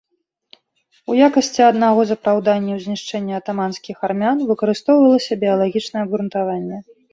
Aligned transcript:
У 1.11 1.17
якасці 1.27 1.61
аднаго 1.71 2.05
з 2.13 2.17
апраўданняў 2.21 2.81
знішчэння 2.87 3.33
атаманскіх 3.41 3.97
армян 4.09 4.37
выкарыстоўвалася 4.55 5.41
біялагічнае 5.45 6.01
абгрунтаванне. 6.09 6.85